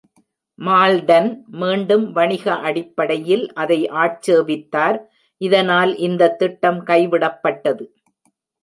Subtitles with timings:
[0.59, 1.27] Malton
[1.59, 4.99] மீண்டும் வணிக அடிப்படையில் அதை ஆட்சேபித்தார்,
[5.41, 7.85] இதனால் இந்த திட்டம் கைவிடப்பட்டது.